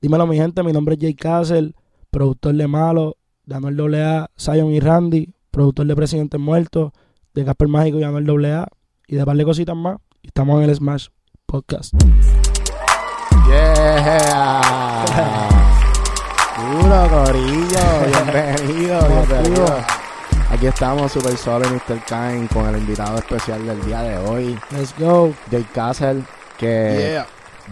[0.00, 0.62] Dímelo, mi gente.
[0.62, 1.74] Mi nombre es Jay Castle,
[2.10, 6.92] productor de Malo, de Anuel AA, Zion y Randy, productor de Presidentes Muertos,
[7.34, 8.68] de Casper Mágico y Anuel AA,
[9.08, 9.96] y de par de cositas más.
[10.22, 11.08] Y estamos en el Smash
[11.46, 11.94] Podcast.
[13.48, 15.02] Yeah.
[16.58, 17.84] Duro, Corillo.
[18.06, 19.66] Bienvenido, bienvenido.
[20.48, 22.04] Aquí estamos, Super Solo y Mr.
[22.04, 25.34] Kine, con el invitado especial del día de hoy, Let's go.
[25.50, 26.22] Jay Castle,
[26.56, 27.20] que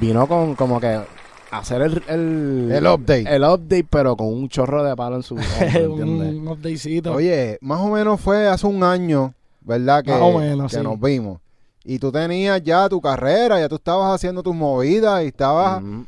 [0.01, 1.16] vino con como que
[1.59, 3.35] hacer el, el, El update.
[3.35, 5.35] el update, pero con un chorro de palo en su
[5.89, 7.13] un updatecito.
[7.15, 10.03] Oye, más o menos fue hace un año, ¿verdad?
[10.05, 10.83] Que, Más o menos, que sí.
[10.83, 11.41] nos vimos.
[11.85, 15.83] Y tú tenías ya tu carrera, ya tú estabas haciendo tus movidas y estabas...
[15.83, 16.03] Mm.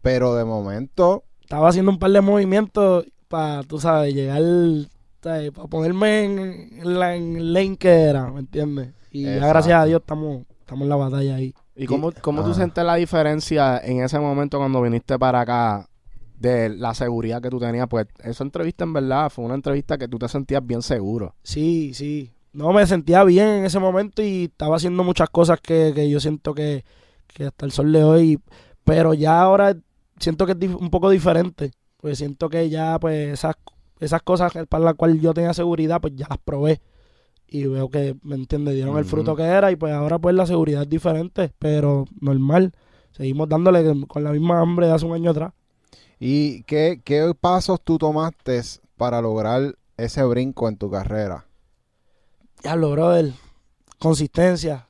[0.00, 4.42] Pero de momento, Estaba haciendo un par de movimientos para, tú sabes, llegar,
[5.20, 6.38] para ponerme en,
[6.80, 8.90] en la en lane que era, ¿me entiendes?
[9.10, 11.54] Y ya gracias a Dios estamos, estamos en la batalla ahí.
[11.78, 12.56] ¿Y cómo, cómo tú Ajá.
[12.56, 15.88] sientes la diferencia en ese momento cuando viniste para acá
[16.36, 17.86] de la seguridad que tú tenías?
[17.88, 21.36] Pues esa entrevista en verdad fue una entrevista que tú te sentías bien seguro.
[21.44, 22.32] Sí, sí.
[22.52, 26.18] No, me sentía bien en ese momento y estaba haciendo muchas cosas que, que yo
[26.18, 26.84] siento que,
[27.28, 28.40] que hasta el sol de hoy,
[28.82, 29.76] pero ya ahora
[30.18, 33.54] siento que es un poco diferente, pues siento que ya pues esas,
[34.00, 36.80] esas cosas para las cuales yo tenía seguridad, pues ya las probé
[37.48, 38.74] y veo que, ¿me entiendes?
[38.74, 42.72] Dieron el fruto que era y pues ahora pues la seguridad es diferente, pero normal.
[43.12, 45.52] Seguimos dándole con la misma hambre de hace un año atrás.
[46.20, 48.60] ¿y qué, qué pasos tú tomaste
[48.96, 51.46] para lograr ese brinco en tu carrera?
[52.62, 53.32] Diablo, brother.
[53.98, 54.88] Consistencia.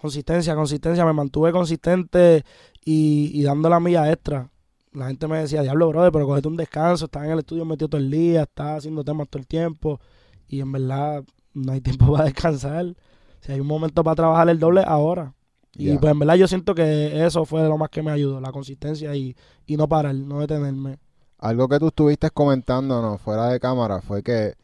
[0.00, 1.04] Consistencia, consistencia.
[1.04, 2.44] Me mantuve consistente
[2.84, 4.48] y, y dando la milla extra.
[4.92, 7.06] La gente me decía, diablo, brother, pero cogete un descanso.
[7.06, 10.00] Estás en el estudio metido todo el día, estás haciendo temas todo el tiempo.
[10.48, 11.24] Y en verdad,
[11.54, 12.94] no hay tiempo para descansar.
[13.40, 15.34] Si hay un momento para trabajar el doble, ahora.
[15.74, 18.52] Y pues en verdad yo siento que eso fue lo más que me ayudó, la
[18.52, 19.34] consistencia y,
[19.66, 20.98] y no parar, no detenerme.
[21.38, 24.54] Algo que tú estuviste comentándonos fuera de cámara fue que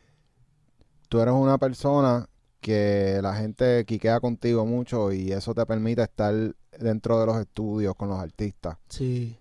[1.08, 2.28] tú eres una persona
[2.61, 6.35] que la gente quiquea contigo mucho y eso te permite estar
[6.79, 8.77] dentro de los estudios con los artistas.
[8.89, 9.39] Sí.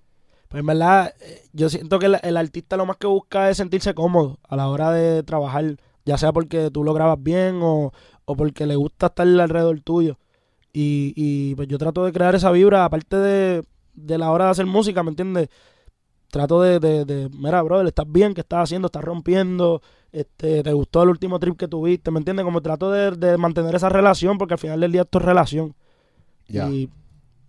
[0.48, 3.58] Pues en verdad, eh, yo siento que el, el artista lo más que busca es
[3.58, 5.78] sentirse cómodo a la hora de trabajar,
[6.08, 7.92] ya sea porque tú lo grabas bien o,
[8.24, 10.18] o porque le gusta estar alrededor tuyo.
[10.72, 13.64] Y, y pues yo trato de crear esa vibra, aparte de,
[13.94, 15.50] de la hora de hacer música, ¿me entiendes?
[16.30, 18.86] Trato de, de, de, mira, brother, estás bien, ¿qué estás haciendo?
[18.86, 19.82] ¿Estás rompiendo?
[20.14, 22.10] Este, ¿Te gustó el último trip que tuviste?
[22.10, 22.46] ¿Me entiendes?
[22.46, 25.76] Como trato de, de mantener esa relación, porque al final del día esto es relación
[26.48, 26.90] y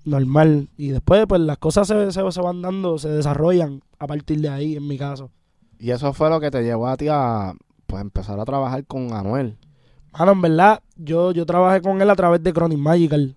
[0.04, 0.68] normal.
[0.76, 4.48] Y después, pues las cosas se, se, se van dando, se desarrollan a partir de
[4.48, 5.30] ahí, en mi caso.
[5.78, 7.54] Y eso fue lo que te llevó a ti a
[7.88, 9.56] pues, empezar a trabajar con Anuel.
[10.12, 13.36] Mano, en verdad, yo, yo trabajé con él a través de Chronic Magical.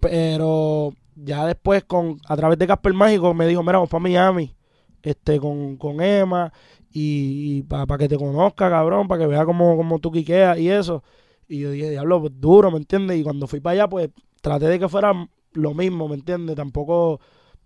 [0.00, 4.54] Pero ya después, con a través de Casper Mágico, me dijo, mira, vamos para Miami,
[5.02, 6.52] este, con, con Emma,
[6.92, 11.02] y, para que te conozca, cabrón, para que vea cómo, cómo tú quiqueas y eso.
[11.48, 13.18] Y yo dije, diablo, pues duro, ¿me entiendes?
[13.18, 14.10] Y cuando fui para allá, pues
[14.40, 15.12] traté de que fuera
[15.52, 16.56] lo mismo, ¿me entiendes?
[16.56, 17.20] Tampoco,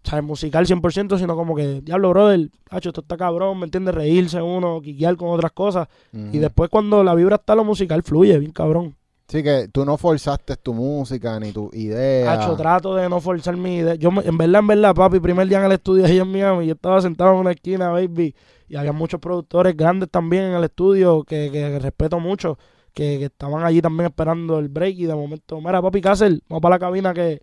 [0.06, 0.25] ¿sabes?
[0.25, 3.94] Musical 100%, sino como que, diablo, brother, hacho, esto está cabrón, ¿me entiendes?
[3.94, 5.89] Reírse uno, quiquear con otras cosas.
[6.12, 8.97] Y después cuando la vibra está, lo musical fluye, bien cabrón.
[9.28, 12.33] Sí, que tú no forzaste tu música ni tu idea.
[12.33, 13.97] Hacho, trato de no forzar mi idea.
[13.97, 16.75] Yo, en verdad, en verdad, papi, primer día en el estudio ahí en Miami, yo
[16.75, 18.37] estaba sentado en una esquina, baby,
[18.69, 22.56] y había muchos productores grandes también en el estudio que, que respeto mucho,
[22.94, 26.62] que, que estaban allí también esperando el break, y de momento, mira, papi, Castle, vamos
[26.62, 27.43] para la cabina que...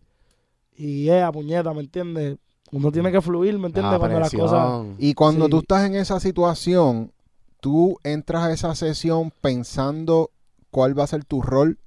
[0.76, 2.38] Y yeah, puñeta, ¿me entiendes?
[2.74, 3.94] Uno tiene que fluir, ¿me entiendes?
[3.94, 4.86] La Cuando las cosas...
[4.98, 5.52] Y cuando Sí.
[5.52, 7.12] tú estás en esa situación,
[7.62, 10.32] tú entras a esa sesión pensando
[10.72, 11.78] cuál va a ser tu rol.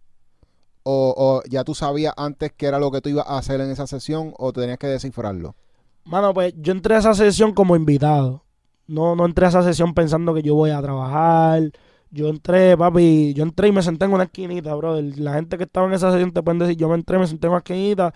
[0.84, 3.70] O, o ya tú sabías antes qué era lo que tú ibas a hacer en
[3.70, 5.56] esa sesión o tenías que descifrarlo.
[6.04, 8.44] Mano, pues yo entré a esa sesión como invitado.
[8.86, 11.72] No, no entré a esa sesión pensando que yo voy a trabajar.
[12.12, 15.18] Yo entré, papi, yo entré y me senté en una esquinita, brother.
[15.18, 17.48] La gente que estaba en esa sesión te pueden decir, yo me entré, me senté
[17.48, 18.14] en una esquinita.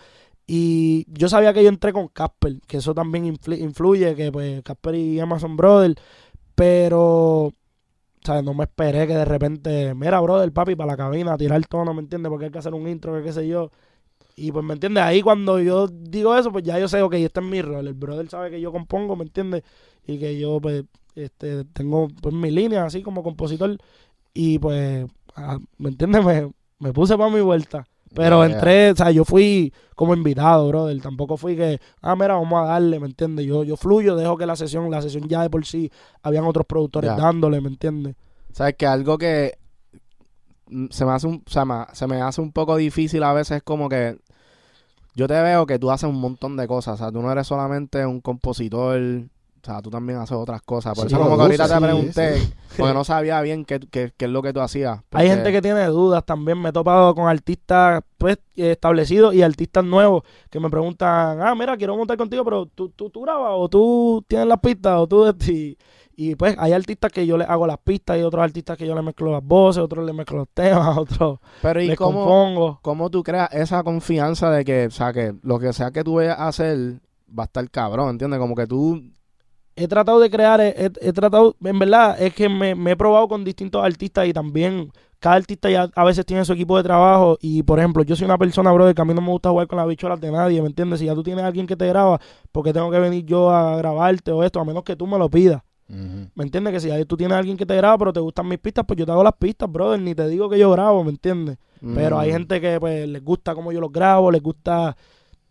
[0.53, 4.63] Y yo sabía que yo entré con Casper, que eso también influ- influye, que pues
[4.65, 5.95] Casper y Emma son brother.
[6.55, 7.53] Pero,
[8.25, 8.45] ¿sabes?
[8.45, 11.95] No me esperé que de repente, mira, brother, papi, para la cabina, tirar el tono,
[11.95, 12.31] ¿me entiendes?
[12.31, 13.71] Porque hay que hacer un intro, que qué sé yo.
[14.37, 15.05] Y pues, ¿me entiendes?
[15.05, 17.87] Ahí cuando yo digo eso, pues ya yo sé, ok, este es mi rol.
[17.89, 19.63] El brother sabe que yo compongo, ¿me entiendes?
[20.07, 20.85] Y que yo, pues,
[21.17, 23.79] este, tengo pues mi línea así como compositor.
[24.35, 25.07] Y pues,
[25.37, 26.25] ah, ¿me entiendes?
[26.25, 27.87] Me, me puse para mi vuelta.
[28.15, 28.53] Pero Yeah.
[28.55, 31.01] entré, o sea, yo fui como invitado, brother.
[31.01, 33.47] Tampoco fui que, ah, mira, vamos a darle, ¿me entiendes?
[33.47, 35.91] Yo, yo fluyo, dejo que la sesión, la sesión ya de por sí,
[36.23, 38.17] habían otros productores dándole, ¿me entiendes?
[38.53, 39.53] ¿Sabes que algo que
[40.69, 43.33] mm, se me hace un, o sea, ma- se me hace un poco difícil a
[43.33, 44.19] veces es como que
[45.15, 46.95] yo te veo que tú haces un montón de cosas.
[46.95, 49.01] O sea, tú no eres solamente un compositor.
[49.63, 50.95] O sea, tú también haces otras cosas.
[50.95, 52.53] Por Sí, eso como que ahorita te pregunté, sí.
[52.79, 55.01] porque no sabía bien qué, qué, qué es lo que tú hacías.
[55.11, 56.61] Hay gente que tiene dudas también.
[56.61, 61.55] Me he topado con artistas pues eh, establecidos y artistas nuevos que me preguntan, ah,
[61.55, 65.07] mira, quiero montar contigo, pero tú, tú, tú grabas o tú tienes las pistas o
[65.07, 65.35] tú...
[65.51, 65.77] Y,
[66.17, 68.95] y pues hay artistas que yo les hago las pistas y otros artistas que yo
[68.95, 72.79] les mezclo las voces, otros les mezclo los temas, otros Pero ¿y les cómo, compongo.
[72.83, 76.17] cómo tú creas esa confianza de que, o sea, que lo que sea que tú
[76.17, 77.01] vayas a hacer
[77.37, 78.39] va a estar cabrón, ¿entiendes?
[78.39, 79.03] Como que tú...
[79.77, 83.29] he tratado de crear, he, he- tratado, en verdad, es que me, me he probado
[83.29, 87.37] con distintos artistas y también cada artista ya a veces tiene su equipo de trabajo
[87.41, 89.67] y, por ejemplo, yo soy una persona, bro, que a mí no me gusta jugar
[89.67, 91.01] con las bichuelas de nadie, ¿me entiendes?
[91.01, 92.21] Si ya tú tienes a alguien que te graba,
[92.53, 94.61] porque tengo que venir yo a grabarte o esto?
[94.61, 95.63] A menos que tú me lo pidas.
[96.37, 96.73] ¿me entiendes?
[96.73, 98.85] Que si ya tú tienes a alguien que te graba, pero te gustan mis pistas,
[98.87, 101.59] pues yo te hago las pistas, brother, ni te digo que yo grabo, ¿me entiendes?
[101.95, 104.97] Pero hay mm, gente que pues les gusta cómo yo los grabo, les gusta,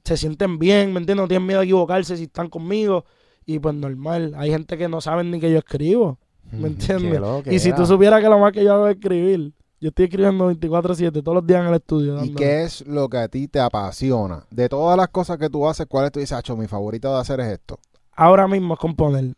[0.04, 1.24] se sienten bien, ¿me entiendes?
[1.24, 3.04] No tienen miedo a equivocarse si están conmigo.
[3.50, 6.19] Y pues normal, hay gente que no saben ni que yo escribo,
[6.51, 6.68] ¿me Ujú.
[6.68, 7.19] entiendes?
[7.50, 10.46] Y si tú supieras que lo más que yo hago es escribir, yo estoy escribiendo
[10.54, 12.24] 24/7 todos los días en el estudio.
[12.24, 14.44] ¿Y qué es lo que a ti te apasiona?
[14.51, 17.19] De todas las cosas que tú haces, ¿cuál es tu dices, "Acho, mi favorito de
[17.19, 17.80] hacer es esto?
[18.12, 19.34] Ahora mismo es componer,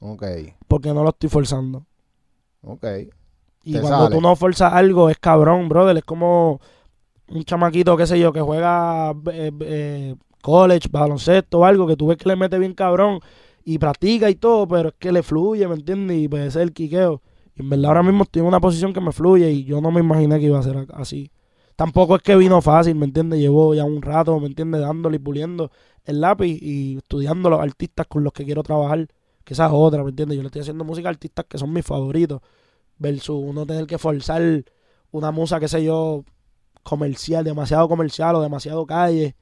[0.00, 0.24] Ok,
[0.66, 1.86] porque no lo estoy forzando.
[2.62, 2.84] ok.
[3.62, 4.16] Y Te cuando sale.
[4.16, 5.96] tú no forzas algo, es cabrón, brother.
[5.98, 6.60] Es como
[7.28, 12.16] un chamaquito, qué sé yo, que juega eh, eh, college, baloncesto algo, que tú ves
[12.16, 13.20] que le mete bien cabrón
[13.64, 16.18] y practica y todo, pero es que le fluye, ¿me entiendes?
[16.18, 17.22] Y ese es el quiqueo.
[17.54, 19.90] Y en verdad ahora mismo estoy en una posición que me fluye y yo no
[19.90, 21.30] me imaginé que iba a ser así.
[21.76, 23.40] Tampoco es que vino fácil, ¿me entiendes?
[23.40, 24.80] Llevo ya un rato, ¿me entiendes?
[24.82, 25.70] Dándole y puliendo
[26.04, 29.08] el lápiz y estudiando los artistas con los que quiero trabajar.
[29.44, 30.36] Que esa es otra, ¿me entiendes?
[30.36, 32.40] Yo le estoy haciendo música a artistas que son mis favoritos
[32.98, 34.64] versus uno tener que forzar
[35.10, 36.24] una musa, qué sé yo,
[36.82, 39.34] comercial, demasiado comercial o demasiado calle,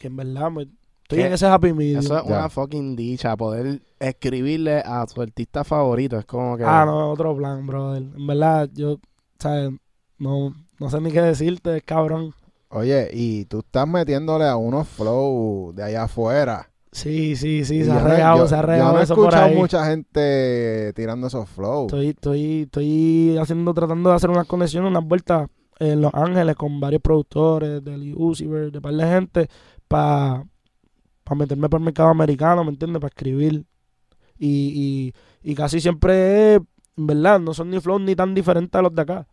[0.00, 0.62] que en verdad me-
[1.02, 1.26] estoy ¿Qué?
[1.26, 2.00] en ese happy medium.
[2.00, 2.38] Eso es Ya.
[2.38, 6.18] una fucking dicha, poder escribirle a tu artista favorito.
[6.18, 6.64] Es como que...
[6.64, 8.02] Ah, no, otro plan, brother.
[8.02, 8.98] En verdad, yo,
[9.38, 9.70] ¿sabes?
[10.18, 12.32] No, no sé ni qué decirte, es cabrón.
[12.70, 16.68] Oye, y tú estás metiéndole a unos flow de allá afuera.
[16.92, 19.02] Sí, sí, sí, Y se ha yo regado, yo- se ha Yo regado no he
[19.02, 21.86] escuchado mucha gente tirando esos flows.
[21.86, 25.48] Estoy, estoy, estoy haciendo, tratando de hacer unas conexiones, unas vueltas
[25.78, 29.48] en Los Ángeles con varios productores, del Uziver, de par de gente,
[29.90, 30.44] para
[31.36, 33.00] meterme por el mercado americano, ¿me entiendes?
[33.00, 33.64] Para escribir.
[34.38, 36.64] Y, y, y casi siempre, en
[36.96, 39.26] verdad, no son ni flows ni tan diferentes a los de acá.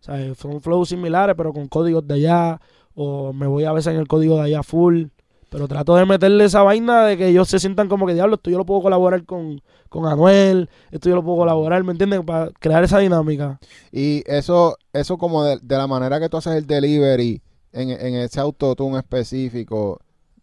[0.00, 2.60] O sea, son flows similares, pero con códigos de allá,
[2.94, 5.08] o me voy a veces en el código de allá full.
[5.50, 8.50] Pero trato de meterle esa vaina de que ellos se sientan como que, diablo, esto
[8.50, 12.20] yo lo puedo colaborar con, con Anuel, esto yo lo puedo colaborar, ¿me entiendes?
[12.24, 13.58] Para crear esa dinámica.
[13.92, 17.42] Y eso, eso como de, de la manera que tú haces el delivery
[17.72, 20.00] en, en ese autotune específico,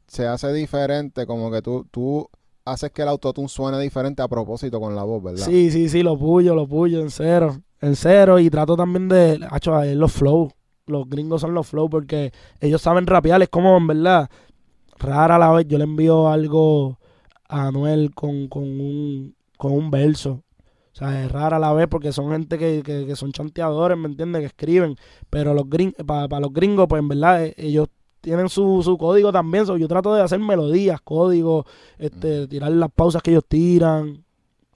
[0.07, 2.29] se hace diferente, como que tú, tú
[2.65, 5.45] haces que el autotune suene diferente a propósito con la voz, ¿verdad?
[5.45, 7.61] Sí, sí, sí, lo puyo, lo puyo, en cero.
[7.79, 8.39] En cero.
[8.39, 10.51] Y trato también de, ver los flow.
[10.87, 13.41] Los gringos son los flow porque ellos saben rapear.
[13.41, 14.29] Es como, en verdad,
[14.97, 16.99] rara la vez yo le envío algo
[17.47, 20.43] a Anuel con, con, un, con un verso.
[20.95, 23.97] O sea, es rara a la vez porque son gente que, que, que son chanteadores,
[23.97, 24.39] ¿me entiendes?
[24.39, 24.95] Que escriben.
[25.29, 27.89] Pero los gring, para los gringos, pues en verdad, eh, ellos
[28.21, 29.65] tienen su, su código también.
[29.65, 31.65] So, yo trato de hacer melodías, códigos,
[31.97, 34.24] este, tirar las pausas que ellos tiran.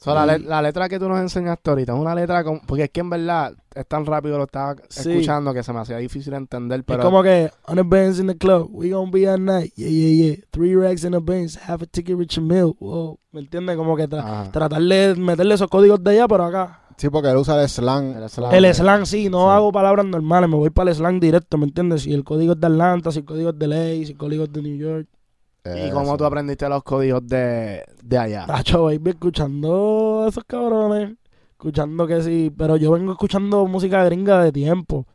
[0.01, 2.85] So, la, le- la letra que tú nos enseñaste ahorita es una letra con, porque
[2.85, 5.11] es que en verdad es tan rápido lo estaba Sí.
[5.11, 8.27] escuchando que se me hacía difícil entender, pero es como que, on the bands in
[8.27, 11.57] the club, we gonna be at night, yeah, yeah, yeah, three racks in the bands,
[11.67, 13.75] half a ticket rich and mill, wow, ¿me entiendes?
[13.75, 14.51] Como que tra- Ajá.
[14.51, 16.81] tratar de meterle esos códigos de allá, pero acá.
[16.95, 18.15] Sí, porque él usa el slang.
[18.15, 18.53] El slang.
[18.53, 19.49] El slang, sí, no Sí.
[19.55, 22.03] hago palabras normales, me voy para el slang directo, ¿me entiendes?
[22.03, 24.45] Si el código es de Atlanta, si el código es de LA, si el código
[24.45, 25.07] es de New York.
[25.71, 26.17] ¿Y cómo Eso.
[26.17, 28.49] tú aprendiste los códigos de, de allá?
[28.49, 31.15] Tacho, baby, escuchando a esos cabrones,
[31.51, 35.05] escuchando que sí, pero yo vengo escuchando música gringa de tiempo.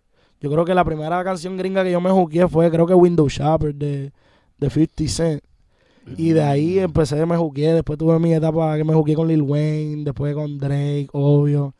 [0.40, 3.28] Yo creo que la primera canción gringa que yo me juqué fue, creo que Window
[3.28, 4.12] Shopper de,
[4.58, 5.42] de 50 Cent.
[6.16, 7.72] Y de ahí empecé, me juqué.
[7.74, 11.74] Después tuve mi etapa que me juqué con Lil Wayne, después con Drake, obvio.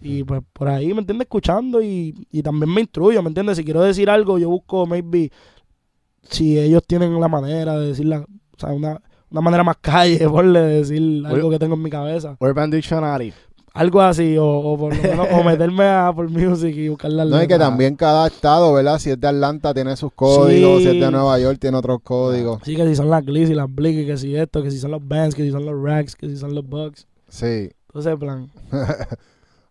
[0.00, 1.26] Y pues por ahí, ¿me entiendes?
[1.26, 3.56] Escuchando y, y también me instruyo, ¿me entiendes?
[3.58, 5.30] Si quiero decir algo, yo busco, maybe,
[6.30, 10.60] si ellos tienen la manera de decirla, o sea, una, una manera más calle, porle,
[10.60, 12.36] de decir algo que tengo en mi cabeza.
[12.40, 13.32] Urban Dictionary.
[13.74, 17.24] Algo así, o, o por lo menos, o meterme a por music y buscar la
[17.24, 17.66] No, y que letra.
[17.68, 18.98] también cada estado, ¿verdad?
[18.98, 20.88] Si es de Atlanta tiene sus códigos, Sí.
[20.90, 22.60] si es de Nueva York tiene otros códigos.
[22.64, 24.90] Sí, que si son las Gliss y las Blicky, que si esto, que si son
[24.90, 27.06] los Bands, que si son los Racks, que si son los Bucks.
[27.28, 27.70] Sí.
[27.88, 28.50] Entonces, en plan.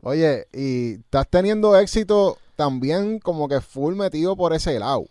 [0.02, 5.06] Oye, y estás teniendo éxito también como que full metido por ese lado.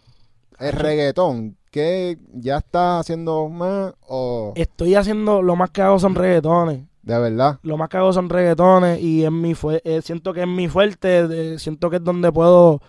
[0.58, 6.14] El reggaetón, ¿qué ya estás haciendo más o Estoy haciendo, lo más que hago son
[6.14, 6.82] reggaetones.
[7.02, 7.58] de verdad?
[7.62, 10.68] Lo más que hago son reggaetones y es mi fue, eh, siento que es mi
[10.68, 12.80] fuerte, siento que es donde puedo,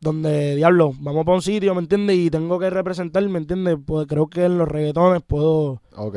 [0.00, 2.16] donde, diablo, vamos para un sitio, ¿me entiendes?
[2.16, 3.76] Y tengo que representar, ¿me entiendes?
[3.84, 6.16] Pues creo que en los reggaetones puedo, Ok.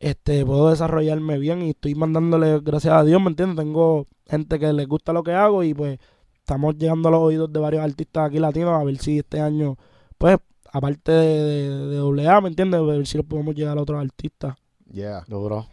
[0.00, 3.56] este, puedo desarrollarme bien y estoy mandándole, gracias a Dios, ¿me entiendes?
[3.64, 5.98] Tengo gente que les gusta lo que hago y pues
[6.34, 9.76] estamos llegando a los oídos de varios artistas aquí latinos a ver si este año,
[10.20, 10.36] pues,
[10.70, 12.78] aparte de, doble A, ¿me entiendes?
[12.78, 14.54] A ver si lo podemos llegar a otros artistas.
[14.92, 15.24] Yeah.
[15.26, 15.66] Duro.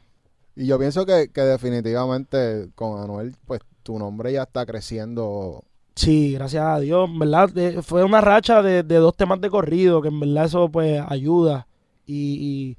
[0.56, 5.66] Y yo pienso que, que definitivamente con Anuel, pues tu nombre ya está creciendo.
[5.96, 7.50] Sí, gracias a Dios, en verdad,
[7.84, 11.68] fue una racha de, de dos temas de corrido, que en verdad eso pues ayuda.
[12.06, 12.78] Y,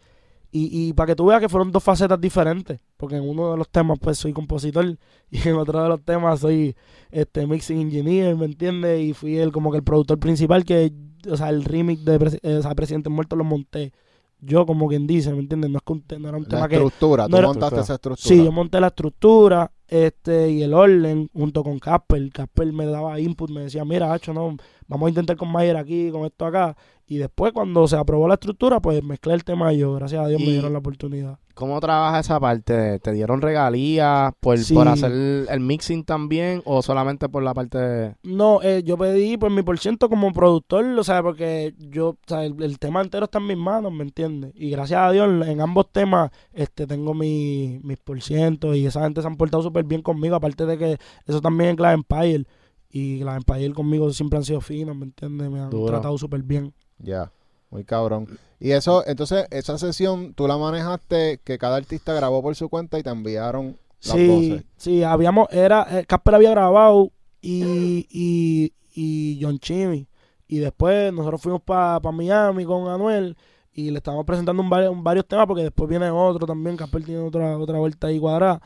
[0.50, 3.50] y, y, y para que tú veas que fueron dos facetas diferentes, porque en uno
[3.50, 4.96] de los temas pues soy compositor
[5.30, 6.75] y en otro de los temas soy
[7.10, 9.02] este mixing engineer, ¿me entiendes?
[9.02, 10.94] Y fui el como que el productor principal que,
[11.30, 13.92] o sea, el remix de eh, o sea, Presidente Muerto lo monté.
[14.40, 15.70] Yo como quien dice, ¿me entiendes?
[15.70, 16.76] No es que un no era un La tema que...
[16.76, 18.28] estructura, no tú era- montaste esa estructura.
[18.37, 22.30] Sí, yo monté la estructura este y el orden junto con Casper.
[22.30, 24.56] Casper me daba input, me decía, mira, Hacho, no,
[24.87, 26.76] vamos a intentar con Mayer aquí, con esto acá.
[27.11, 30.29] Y después cuando se aprobó la estructura, pues mezclé el tema y yo, gracias a
[30.29, 31.38] Dios, me dieron la oportunidad.
[31.55, 32.99] ¿Cómo trabaja esa parte?
[33.00, 34.75] ¿Te dieron regalías por, Sí.
[34.75, 38.15] por hacer el mixing también o solamente por la parte de...
[38.23, 42.19] No, eh, yo pedí pues mi por ciento como productor, o sea, porque yo, o
[42.27, 44.53] sea, el, el tema entero está en mis manos, ¿me entiendes?
[44.55, 49.03] Y gracias a Dios en, ambos temas este tengo mi, mis por ciento y esa
[49.03, 52.45] gente se han portado súper bien conmigo, aparte de que eso también es la Empire
[52.91, 55.50] y la Empire conmigo siempre han sido finos, ¿me entiendes?
[55.50, 55.87] Me han Duro.
[55.87, 56.73] tratado súper bien.
[56.99, 57.33] Ya,
[57.71, 58.28] muy cabrón.
[58.61, 62.99] Y eso, entonces, esa sesión tú la manejaste, que cada artista grabó por su cuenta
[62.99, 64.64] y te enviaron las Sí, voces.
[64.76, 70.09] sí, habíamos, era, eh, Casper había grabado y, y, y John Chimmy.
[70.49, 73.37] Y después nosotros fuimos para Miami con Anuel
[73.73, 77.59] y le estábamos presentando un varios temas porque después viene otro también, Casper tiene otra,
[77.59, 78.61] otra vuelta ahí cuadrada.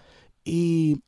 [0.44, 1.00] Y,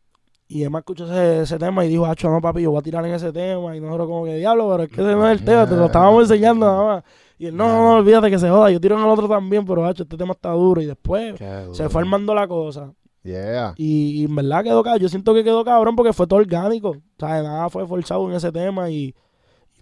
[0.55, 3.05] y Emma escuchó ese, ese tema y dijo, Hacho, no papi, yo voy a tirar
[3.05, 3.77] en ese tema.
[3.77, 5.87] Y nosotros como que, diablo, pero es que ese no es el tema, te lo
[5.87, 7.05] estábamos enseñando nada más.
[7.37, 9.67] Y él, no, no, no, olvídate que se joda, yo tiro en el otro también,
[9.67, 10.81] pero Hacho, este tema está duro.
[10.81, 11.35] Y después
[11.73, 12.93] se fue armando la cosa.
[13.25, 13.75] Yeah.
[13.77, 15.03] Y, y en verdad quedó cabrón.
[15.03, 16.91] Yo siento que quedó cabrón porque fue todo orgánico.
[16.91, 18.89] O sea, nada fue forzado en ese tema.
[18.91, 19.13] Y,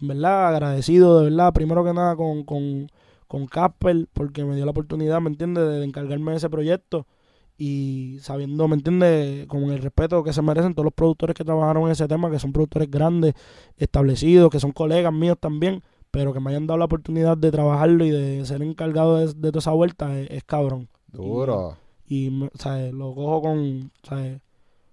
[0.00, 2.90] en verdad, agradecido de verdad, primero que nada, con, con,
[3.28, 7.06] con Casper, porque me dio la oportunidad, ¿me entiendes?, de, de encargarme de ese proyecto.
[7.64, 11.84] Y sabiendo, ¿me entiendes?, con el respeto que se merecen todos los productores que trabajaron
[11.84, 13.34] en ese tema, que son productores grandes,
[13.76, 18.04] establecidos, que son colegas míos también, pero que me hayan dado la oportunidad de trabajarlo
[18.04, 21.76] y de ser encargado de, de toda esa vuelta, es, es cabrón Duro.
[22.08, 22.92] y me- ¿sabes?
[22.92, 24.40] lo cojo con, ¿sabes?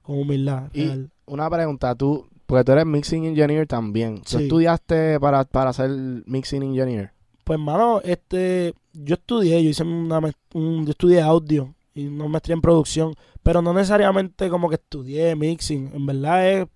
[0.04, 0.70] con humildad.
[0.74, 1.10] Y- real.
[1.26, 4.18] Una pregunta, tú, porque tú eres mixing engineer también.
[4.22, 4.44] ¿Tú Sí.
[4.44, 5.90] estudiaste para, para ser
[6.28, 7.12] mixing engineer?
[7.44, 10.20] Pues, mano, este, yo estudié, yo hice una,
[10.54, 15.36] un, yo estudié audio y una maestría en producción, pero no necesariamente como que estudié
[15.36, 15.92] mixing.
[15.94, 16.68] En verdad es,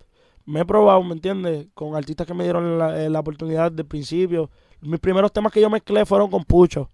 [0.46, 1.68] me he probado, ¿me entiendes?
[1.74, 4.50] Con artistas que me dieron la, eh, la oportunidad desde el principio.
[4.80, 6.88] Mis primeros temas que yo mezclé fueron con Pucho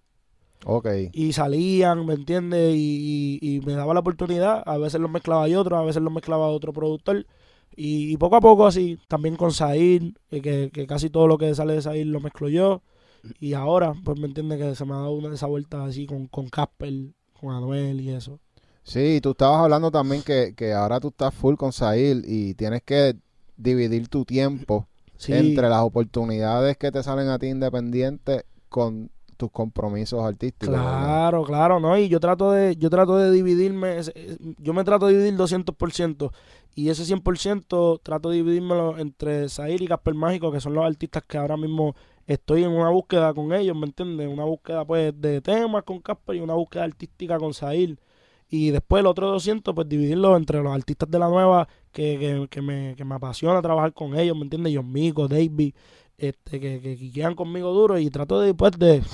[0.65, 0.87] Ok.
[1.11, 2.75] y salían, ¿me entiendes?
[2.75, 4.63] Y, y- y me daba la oportunidad.
[4.65, 7.25] A veces los mezclaba yo otro, a veces los mezclaba otro productor.
[7.75, 11.37] Y, y poco a poco así, también con Zahir, eh, que, que casi todo lo
[11.37, 12.83] que sale de Zahir lo mezclo yo.
[13.39, 16.05] Y ahora, pues me entiende que se me ha dado una de esas vueltas así
[16.05, 16.93] con, con Casper,
[17.41, 18.39] con Anuel y eso.
[18.83, 22.81] Sí, tú estabas hablando también que, que ahora tú estás full con Sahil y tienes
[22.83, 23.15] que
[23.57, 29.51] dividir tu tiempo Sí, entre las oportunidades que te salen a ti independiente con tus
[29.51, 30.69] compromisos artísticos.
[30.69, 31.03] ¿verdad?
[31.03, 31.97] Claro, claro, ¿no?
[31.97, 33.97] Y yo trato de, yo trato de dividirme,
[34.57, 36.31] yo me trato de dividir 200%,
[36.75, 41.23] y ese 100% trato de dividírmelo entre Zahir y Casper Mágico, que son los artistas
[41.27, 41.95] que ahora mismo
[42.33, 44.27] estoy en una búsqueda con ellos, ¿me entiendes?
[44.27, 47.99] Una búsqueda, pues, de temas con Casper y una búsqueda artística con Zahir.
[48.49, 52.61] Y después el otro 200, pues, dividirlo entre los artistas de la nueva que, que,
[52.61, 54.73] me, que me apasiona trabajar con ellos, ¿me entiendes?
[54.75, 55.73] John Mico, David,
[56.17, 59.03] este, que, que, que quedan conmigo duro y trato de, pues, de...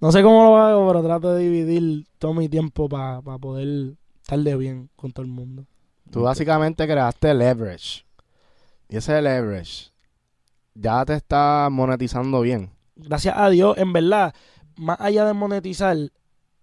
[0.00, 4.38] No sé cómo lo hago, pero trato de dividir todo mi tiempo para poder estar
[4.38, 5.66] de bien con todo el mundo.
[6.10, 8.04] Tú básicamente creaste leverage.
[8.88, 9.92] Y ese leverage
[10.78, 12.70] ya te está monetizando bien.
[12.96, 14.34] Gracias a Dios, en verdad,
[14.76, 15.96] más allá de monetizar,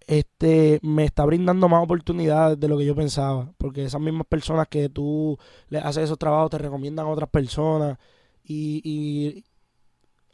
[0.08, 3.54] este me está brindando más oportunidades de lo que yo pensaba.
[3.58, 5.38] Porque esas mismas personas que tú
[5.70, 7.98] le haces esos trabajos te recomiendan a otras personas.
[8.44, 9.44] Y, y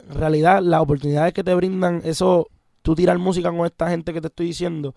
[0.08, 2.48] en realidad, las oportunidades que te brindan, eso,
[2.82, 4.94] tú tirar música con esta gente que te estoy diciendo,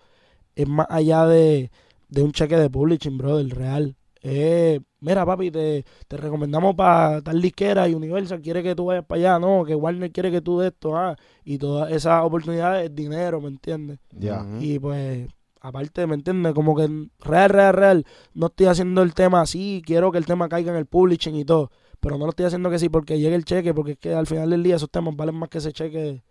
[0.54, 1.70] es más allá de,
[2.08, 3.96] de un cheque de publishing, brother, real.
[4.20, 9.04] Es mira papi, te, te recomendamos para tal disquera y Universal quiere que tú vayas
[9.04, 12.90] para allá, no, que Warner quiere que tú de esto, ah, y todas esas oportunidades
[12.90, 14.00] es dinero, ¿me entiendes?
[14.10, 14.44] Ya.
[14.58, 15.28] Y pues,
[15.60, 16.52] aparte, ¿me entiendes?
[16.54, 16.88] Como que
[17.20, 20.78] real, real, real, no estoy haciendo el tema así, quiero que el tema caiga en
[20.78, 21.70] el publishing y todo,
[22.00, 24.26] pero no lo estoy haciendo que sí porque llegue el cheque, porque es que al
[24.26, 26.24] final del día esos temas valen más que ese cheque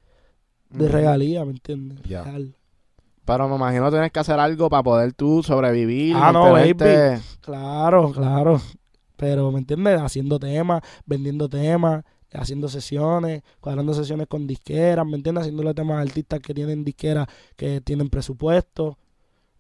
[0.70, 0.94] de Ujú.
[0.94, 2.00] regalía, ¿me entiendes?
[2.06, 2.24] Ya.
[2.24, 2.56] Real.
[3.26, 6.16] Pero me imagino tienes que hacer algo para poder tú sobrevivir.
[6.16, 8.62] Ah, no, mantenerte- Claro, claro.
[9.18, 10.00] Pero, ¿me entiendes?
[10.00, 12.04] Haciendo temas, vendiendo temas,
[12.34, 15.44] haciendo sesiones, cuadrando sesiones con disqueras, ¿me entiendes?
[15.44, 18.98] Haciéndole temas a artistas que tienen disqueras que tienen presupuesto,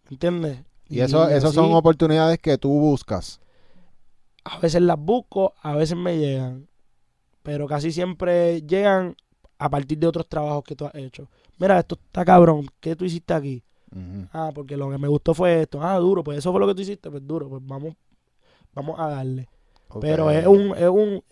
[0.10, 0.60] ¿me entiendes?
[0.88, 3.40] Y eso, esas así, son oportunidades que tú buscas.
[4.44, 6.68] A veces las busco, a veces me llegan.
[7.42, 9.16] Pero casi siempre llegan
[9.58, 11.30] a partir de otros trabajos que tú has hecho.
[11.58, 12.68] Mira, esto está cabrón.
[12.80, 13.64] ¿Qué tú hiciste aquí?
[14.32, 15.82] Ah, porque lo que me gustó fue esto.
[15.84, 17.96] Ah, duro, pues eso fue lo que tú hiciste, pues duro, pues vamos,
[18.74, 19.50] vamos a darle.
[20.00, 21.24] Pero es un, es un,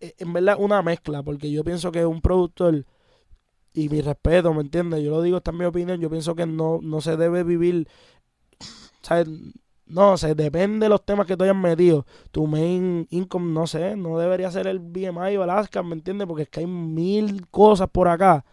[0.00, 2.86] es- en verdad una mezcla, porque yo pienso que un productor,
[3.74, 5.02] y mi respeto, ¿me entiendes?
[5.04, 7.88] Yo lo digo, esta es mi opinión, yo pienso que no, no se debe vivir,
[9.02, 9.28] ¿sabes?
[9.86, 12.06] No, se depende de los temas que tú hayas metido.
[12.30, 16.26] Tu main income, no sé, no debería ser el BMI o Alaska, ¿me entiendes?
[16.26, 18.44] Porque es que hay mil cosas por acá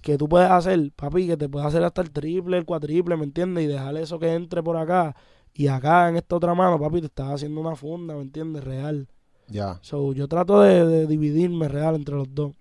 [0.00, 3.24] que tú puedes hacer, papi, que te puedes hacer hasta el triple, el cuatriple, ¿me
[3.24, 3.64] entiendes?
[3.64, 5.14] Y dejar eso que entre por acá.
[5.54, 8.64] Y acá en esta otra mano, papi, te estás haciendo una funda, ¿me entiendes?
[8.64, 9.08] Real.
[9.48, 9.78] Ya.
[9.82, 12.52] So, yo trato de, de dividirme real entre los dos.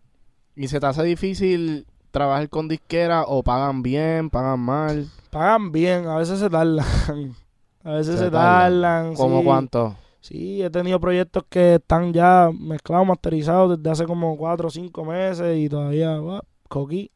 [0.55, 5.11] ¿Y se te hace difícil trabajar con disquera o pagan bien, pagan mal?
[5.29, 6.85] Pagan bien, a veces se tardan.
[7.83, 8.81] A veces Se se, tardan.
[8.81, 9.15] tardan.
[9.15, 9.45] ¿Cómo sí.
[9.45, 9.95] cuánto?
[10.19, 15.05] Sí, he tenido proyectos que están ya mezclados, masterizados desde hace como cuatro o cinco
[15.05, 17.11] meses y todavía, va, coquí.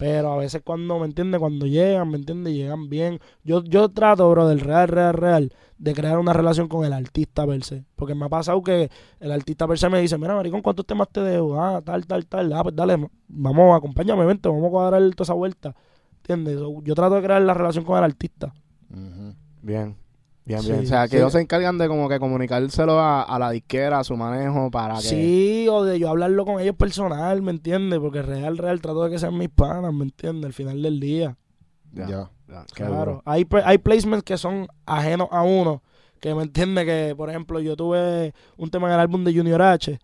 [0.00, 1.38] Pero a veces cuando, ¿me entiendes?
[1.38, 2.54] Cuando llegan, ¿me entiendes?
[2.54, 3.20] Llegan bien.
[3.44, 7.46] Yo, yo trato, bro, del real, real, real, de crear una relación con el artista
[7.46, 7.84] per se.
[7.96, 8.90] Porque me ha pasado que
[9.20, 11.62] el artista per se me dice, mira, maricón, ¿cuántos temas te debo?
[11.62, 12.50] Ah, tal, tal, tal.
[12.54, 12.96] Ah, pues dale,
[13.28, 15.76] vamos, acompáñame, vente, vamos a cuadrar toda esa vuelta.
[16.16, 16.58] ¿Entiendes?
[16.82, 18.54] Yo trato de crear la relación con el artista.
[19.60, 19.96] Bien.
[20.44, 20.84] Bien, Sí, bien.
[20.84, 21.16] O sea, que sí.
[21.18, 24.96] ellos se encargan de como que comunicárselo a, a la disquera, a su manejo, para
[24.96, 25.02] que...
[25.02, 28.00] Sí, o de yo hablarlo con ellos personal, ¿me entiendes?
[28.00, 30.46] Porque real, real, trato de que sean mis panas, ¿me entiendes?
[30.46, 31.36] Al final del día.
[31.92, 32.30] Ya, Ya.
[32.74, 33.22] Claro.
[33.26, 35.82] Hay, hay placements que son ajenos a uno.
[36.20, 39.62] Que me entiende que, por ejemplo, yo tuve un tema en el álbum de Junior
[39.62, 39.98] H.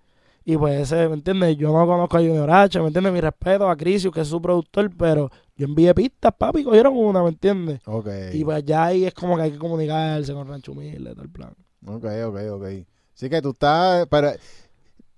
[0.49, 1.57] Y pues ese, ¿me entiendes?
[1.57, 3.13] Yo no conozco a Junior H, ¿me entiendes?
[3.13, 7.21] Mi respeto a Crisius, que es su productor, pero yo envié pistas, papi, cogieron una,
[7.21, 7.81] ¿me entiendes?
[7.85, 8.07] Ok.
[8.33, 11.53] Y pues ya ahí es como que hay que comunicarse con Rancho Humilde, el plan.
[11.85, 12.65] Ok, ok, ok.
[13.13, 14.31] Sí que tú estás, pero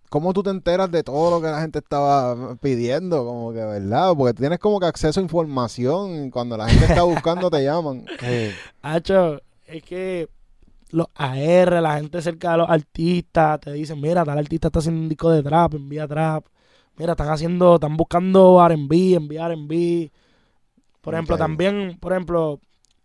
[0.08, 3.22] ¿cómo tú te enteras de todo lo que la gente estaba pidiendo?
[3.26, 4.14] Como que, ¿verdad?
[4.16, 8.06] Porque tienes como que acceso a información y cuando la gente está buscando te llaman.
[8.80, 10.30] Hacho, es que
[10.90, 15.02] los AR, la gente cerca de los artistas, te dicen, mira, tal artista está haciendo
[15.02, 16.46] un disco de trap, envía trap.
[16.96, 20.10] Mira, están haciendo, están buscando R&B, envía R&B.
[21.00, 22.60] Por ejemplo, también, por ejemplo,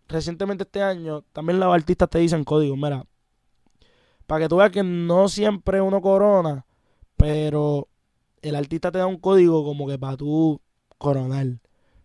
[0.08, 3.04] recientemente este año, también los artistas te dicen código, mira,
[4.26, 6.66] para que tú veas que no siempre uno corona,
[7.16, 7.88] pero
[8.42, 10.60] el artista te da un código como que para tú
[10.98, 11.46] coronar.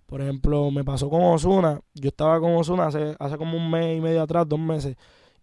[0.06, 1.82] Por ejemplo, me pasó con Osuna.
[1.94, 4.96] Yo estaba con Osuna hace, hace como un mes y medio atrás, dos meses.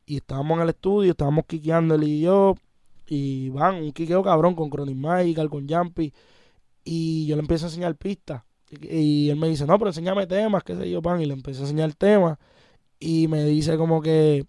[0.07, 2.55] Y estábamos en el estudio, estábamos quiqueando él y yo.
[3.09, 6.12] Y van, un quiqueo cabrón con Chronic Magical, con Jumpy.
[6.85, 8.42] Y yo le empiezo a enseñar pistas.
[8.71, 11.21] Y, y él me dice, no, pero enséñame temas, qué sé yo, pan.
[11.21, 12.38] Y le empecé a enseñar temas.
[13.01, 14.47] Y me dice como que,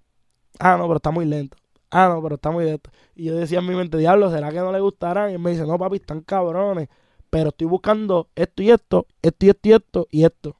[0.59, 1.57] ah, no, pero está muy lento.
[1.89, 2.91] Ah, no, pero está muy lento.
[3.15, 5.31] Y yo decía en mi mente, diablo, ¿será que no le gustarán?
[5.31, 6.89] Y él me dice, no, papi, están cabrones.
[7.29, 10.55] Pero estoy buscando esto y esto, esto y esto y esto y esto.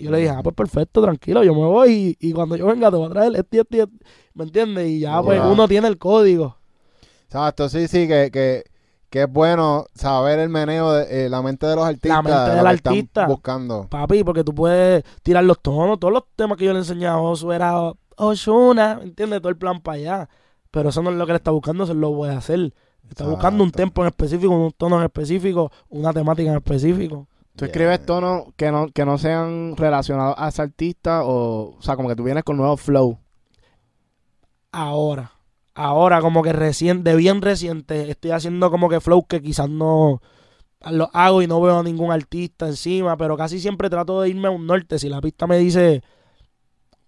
[0.00, 2.66] Y yo le dije, ah, pues perfecto, tranquilo, yo me voy y, y cuando yo
[2.66, 3.94] venga te voy a traer esto y esto.
[4.34, 4.88] ¿Me entiendes?
[4.88, 6.56] Y ya, pues uno tiene el código.
[7.26, 8.64] Exacto, sí, sí, que, que,
[9.10, 12.24] que es bueno saber el meneo de eh, la mente de los artistas.
[12.24, 13.26] mente de del están artista.
[13.26, 13.86] buscando.
[13.88, 16.00] Papi, porque tú puedes tirar los tonos.
[16.00, 19.40] Todos los temas que yo le enseñaba a Osu era Osuna, ¿me entiendes?
[19.40, 20.28] Todo el plan para allá.
[20.70, 22.72] Pero eso no es lo que le está buscando, eso lo puede hacer.
[23.08, 27.26] Está buscando un tempo en específico, un tono en específico, una temática en específico.
[27.60, 27.72] ¿Tú Yeah.
[27.72, 32.08] escribes tonos que no, que no sean relacionados a ese artista o, o sea, como
[32.08, 33.18] que tú vienes con nuevo flow?
[34.72, 35.32] Ahora,
[35.74, 40.22] ahora como que recién, de bien reciente, estoy haciendo como que flow que quizás no
[40.90, 44.48] lo hago y no veo a ningún artista encima, pero casi siempre trato de irme
[44.48, 44.98] a un norte.
[44.98, 46.02] Si la pista me dice,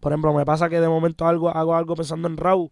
[0.01, 2.71] por ejemplo, me pasa que de momento algo, hago algo pensando en Raw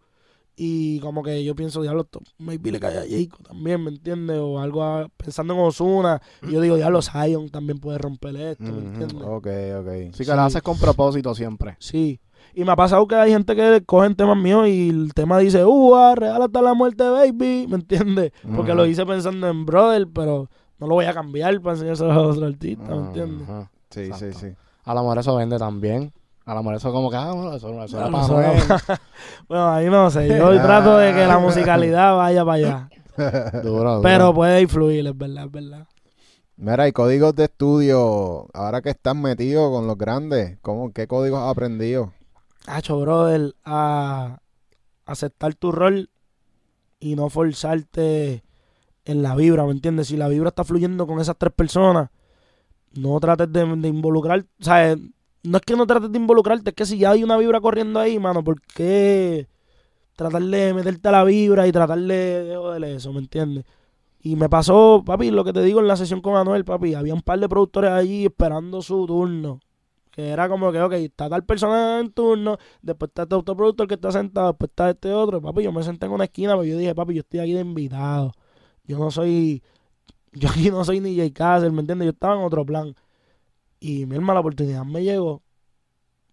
[0.55, 4.37] y como que yo pienso, diablo, maybe le cae a Jacob también, ¿me entiendes?
[4.39, 8.63] O algo a- pensando en Osuna y yo digo, diablo, Zion también puede romper esto,
[8.63, 9.21] ¿me entiendes?
[9.27, 9.47] Ok,
[9.79, 9.87] ok.
[10.13, 10.31] Así que Sí.
[10.35, 11.75] lo haces con propósito siempre.
[11.79, 12.19] Sí,
[12.53, 15.63] Y me ha pasado que hay gente que cogen temas míos y el tema dice,
[15.63, 17.67] ¡uh, real hasta la muerte, baby!
[17.69, 18.31] ¿Me entiendes?
[18.55, 22.19] Porque lo hice pensando en brother, pero no lo voy a cambiar para enseñárselo a
[22.21, 23.47] otro artista, ¿me entiendes?
[23.47, 23.71] Ajá.
[23.91, 24.39] Sí, sí, Exacto.
[24.39, 24.47] sí.
[24.83, 26.11] A lo mejor eso vende también.
[26.45, 28.63] A lo mejor eso como que, ah, bueno, eso, eso era Bueno, para Noel.
[29.47, 30.27] Bueno, ahí no sé.
[30.27, 32.89] Yo trato de que la musicalidad vaya para allá.
[33.63, 34.01] Duro, duro.
[34.01, 35.87] Pero puede influir, es verdad, es verdad.
[36.55, 41.41] Mira, y códigos de estudio, ahora que estás metido con los grandes, ¿cómo, ¿qué códigos
[41.41, 42.13] has aprendido?
[42.67, 44.39] Hacho, brother, a
[45.05, 46.09] aceptar tu rol
[46.99, 48.43] y no forzarte
[49.05, 50.07] en la vibra, ¿me entiendes?
[50.07, 52.09] Si la vibra está fluyendo con esas tres personas,
[52.93, 54.95] no trates de, de involucrar, o sea,
[55.43, 57.99] no es que no trates de involucrarte, es que si ya hay una vibra corriendo
[57.99, 59.47] ahí, mano, ¿por qué
[60.15, 63.65] tratar de meterte a la vibra y tratar de, de joderle eso, ¿me entiendes?
[64.23, 67.13] Y me pasó, papi, lo que te digo en la sesión con Anuel, papi, había
[67.13, 69.59] un par de productores allí esperando su turno.
[70.11, 73.87] Que era como que, ok, está tal persona en turno, después está este otro productor
[73.87, 75.41] que está sentado, después está este otro.
[75.41, 77.61] Papi, yo me senté en una esquina, pero yo dije, papi, yo estoy aquí de
[77.61, 78.33] invitado.
[78.83, 79.63] Yo no soy,
[80.33, 82.05] yo aquí no soy ni Jay Castle, ¿me entiendes?
[82.05, 82.93] Yo estaba en otro plan.
[83.81, 85.41] Y mi hermano, la oportunidad me llegó.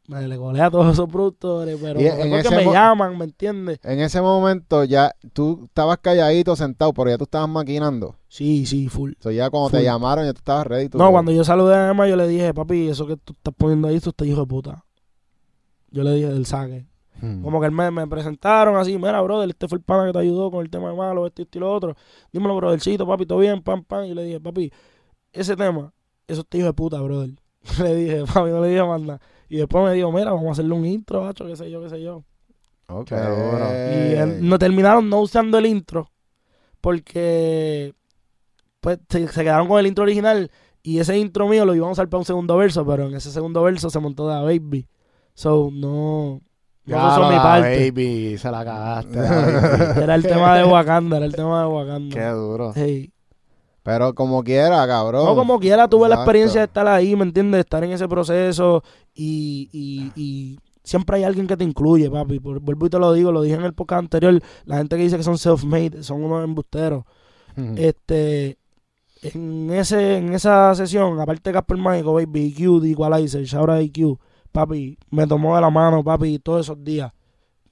[0.06, 3.78] Me le colé a todos esos productores, pero es porque me llaman, ¿me entiendes?
[3.82, 8.16] En ese momento ya tú estabas calladito, sentado, pero ya tú estabas maquinando.
[8.28, 9.12] Sí, sí, full.
[9.18, 10.88] O sea, ya cuando te llamaron ya tú estabas ready.
[10.88, 13.52] tú- No, cuando yo saludé a Emma, yo le dije, papi, eso que tú estás
[13.56, 14.84] poniendo ahí, tú estás hijo de puta.
[15.90, 16.86] Yo le dije del saque.
[17.20, 17.42] Hmm.
[17.42, 20.18] Como que él me, me presentaron así, mira, brother, este fue el pana que te
[20.20, 21.96] ayudó con el tema de malo, esto, esto y lo otro.
[22.32, 24.04] Dímelo, brothercito, papi, todo bien, pam, pam.
[24.04, 24.72] Y le dije, papi,
[25.32, 25.92] ese tema,
[26.28, 27.30] eso está hijo de puta, brother.
[27.82, 29.20] le dije, papi, no le dije más nada.
[29.48, 31.88] Y después me dijo, mira, vamos a hacerle un intro, bacho, qué sé yo, qué
[31.88, 32.22] sé yo.
[32.88, 33.08] Ok.
[33.08, 33.68] Qué duro.
[33.70, 36.10] Y él- no terminaron no usando el intro
[36.80, 37.94] porque
[38.80, 40.50] pues se, se quedaron con el intro original
[40.82, 43.30] y ese intro mío lo iban a usar para un segundo verso, pero en ese
[43.30, 44.86] segundo verso se montó Da Baby.
[45.34, 46.40] So, no,
[46.86, 47.90] no usó mi parte.
[47.90, 49.18] baby, se la cagaste.
[50.02, 52.14] Era el tema de Wakanda, era el tema de Wakanda.
[52.16, 52.72] Qué duro.
[52.74, 53.12] Hey.
[53.88, 55.24] Pero como quiera, cabrón.
[55.24, 57.56] No, como quiera, tuve la experiencia de estar ahí, ¿me entiendes?
[57.56, 58.82] De estar en ese proceso
[59.14, 62.38] y, y, y siempre hay alguien que te incluye, papi.
[62.40, 64.40] Por- Vuelvo y te lo digo, lo dije en el podcast anterior.
[64.66, 67.04] La gente que dice que son self-made son unos embusteros.
[67.76, 68.58] Este,
[69.22, 74.18] en ese en esa sesión, aparte de Casper Mágico, baby, IQ de Equalizer, out IQ,
[74.52, 77.10] papi, me tomó de la mano, papi, todos esos días.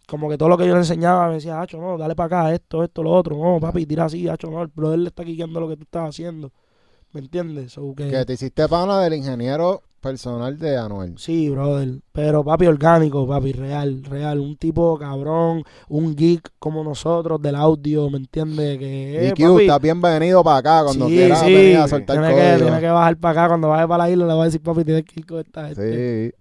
[0.07, 2.55] Como que todo lo que yo le enseñaba me decía, Hacho, no, dale para acá,
[2.55, 5.59] esto, esto, lo otro, no, papi, tira así, Hacho, no, el brother le está quiqueando
[5.61, 6.53] lo que tú estás haciendo.
[7.13, 7.73] ¿Me entiendes?
[7.73, 11.15] So que- Que te hiciste pana del ingeniero personal de Anuel.
[11.19, 12.01] Sí, brother.
[12.13, 14.39] Pero papi orgánico, papi, real, real.
[14.39, 18.79] Un tipo cabrón, un geek como nosotros del audio, ¿me entiendes?
[18.79, 21.89] Que, eh, y Q, papi, estás bienvenido para acá cuando sí, quieras sí, venir a
[21.89, 23.49] soltar tiene que, tiene que bajar para acá.
[23.49, 25.67] Cuando baje para la isla le voy a decir, papi, tienes que ir con esta
[25.67, 26.31] gente.
[26.31, 26.35] Sí.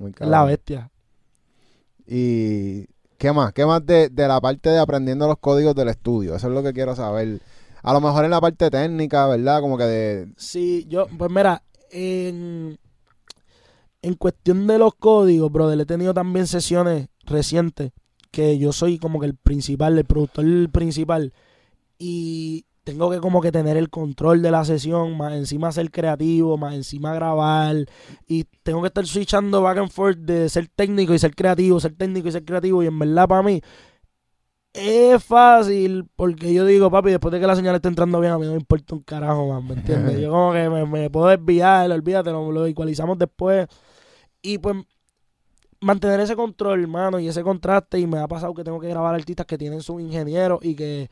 [0.00, 0.48] Muy Es la cabrón.
[0.48, 0.90] bestia.
[2.08, 2.86] Y
[3.18, 3.52] ¿qué más?
[3.52, 6.34] ¿Qué más de, de la parte de aprendiendo los códigos del estudio?
[6.34, 7.40] Eso es lo que quiero saber.
[7.82, 9.60] A lo mejor en la parte técnica, ¿verdad?
[9.60, 10.28] Como que de...
[10.36, 12.78] Sí, yo, pues mira, en,
[14.02, 17.92] en cuestión de los códigos, brother, he tenido también sesiones recientes
[18.30, 21.32] que yo soy como que el principal, el productor principal
[21.98, 26.56] y tengo que como que tener el control de la sesión, más encima ser creativo,
[26.56, 27.74] más encima grabar
[28.28, 31.96] y tengo que estar switchando back and forth de ser técnico y ser creativo, ser
[31.96, 33.60] técnico y ser creativo y en verdad para mí
[34.72, 38.38] es fácil porque yo digo, papi, después de que la señal esté entrando bien, a
[38.38, 40.20] mí no me importa un carajo más, ¿me entiendes?
[40.20, 43.66] Yo como que me, me puedo desviar, olvídate, lo, lo igualizamos después.
[44.42, 44.76] Y pues
[45.80, 47.98] mantener ese control, hermano, y ese contraste.
[47.98, 51.10] Y me ha pasado que tengo que grabar artistas que tienen sus ingenieros y que...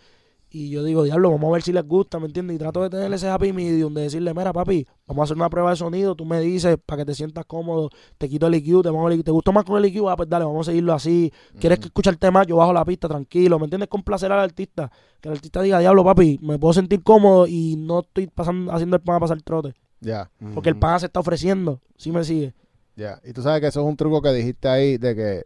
[0.57, 2.55] Y yo digo, diablo, vamos a ver si les gusta, ¿me entiendes?
[2.55, 5.51] Y trato de tener ese happy medium, de decirle, mira, papi, vamos a hacer una
[5.51, 8.83] prueba de sonido, tú me dices para que te sientas cómodo, te quito el EQ,
[8.85, 10.07] te pongo el EQ, ¿te gustó más con el EQ?
[10.09, 11.33] Ah, pues dale, vamos a seguirlo así.
[11.59, 12.47] ¿Quieres que escucharte más?
[12.47, 13.89] Yo bajo la pista, tranquilo, ¿me entiendes?
[13.89, 14.93] Complacer al artista.
[15.21, 18.95] Que el artista diga, diablo, papi, me puedo sentir cómodo y no estoy pasando, haciendo
[18.95, 19.75] el pan a pasar trote.
[19.99, 21.81] Ya, Porque el pan se está ofreciendo.
[21.97, 22.55] ¿Sí me sigue?
[22.95, 23.21] ya.
[23.25, 25.43] Y tú sabes que eso es un truco que dijiste ahí de que